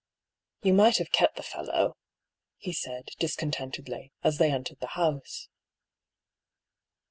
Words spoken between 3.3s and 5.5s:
tentedly, as they entered the house.